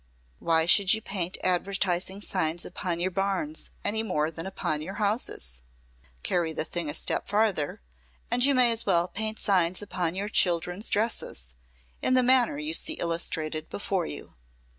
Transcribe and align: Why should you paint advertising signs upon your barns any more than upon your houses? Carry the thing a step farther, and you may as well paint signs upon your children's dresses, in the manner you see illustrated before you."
Why 0.39 0.65
should 0.65 0.95
you 0.95 1.01
paint 1.03 1.37
advertising 1.43 2.21
signs 2.21 2.65
upon 2.65 2.99
your 2.99 3.11
barns 3.11 3.69
any 3.85 4.01
more 4.01 4.31
than 4.31 4.47
upon 4.47 4.81
your 4.81 4.95
houses? 4.95 5.61
Carry 6.23 6.53
the 6.53 6.65
thing 6.65 6.89
a 6.89 6.95
step 6.95 7.27
farther, 7.29 7.81
and 8.31 8.43
you 8.43 8.55
may 8.55 8.71
as 8.71 8.83
well 8.83 9.07
paint 9.07 9.37
signs 9.37 9.79
upon 9.79 10.15
your 10.15 10.27
children's 10.27 10.89
dresses, 10.89 11.53
in 12.01 12.15
the 12.15 12.23
manner 12.23 12.57
you 12.57 12.73
see 12.73 12.93
illustrated 12.93 13.69
before 13.69 14.07
you." 14.07 14.33